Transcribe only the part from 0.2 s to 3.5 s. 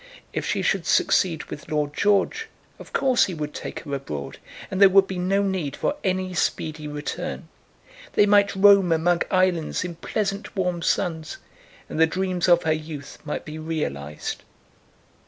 If she should succeed with Lord George, of course he